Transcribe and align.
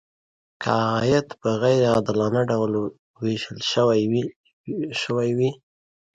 که 0.61 0.71
عاید 0.91 1.27
په 1.41 1.49
غیر 1.61 1.81
عادلانه 1.93 2.41
ډول 2.51 2.71
ویشل 3.23 3.59
شوی 5.03 5.29
وي. 5.37 5.51